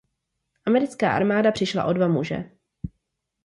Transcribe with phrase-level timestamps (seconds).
[0.67, 2.51] Americká armáda přišla o dva muže.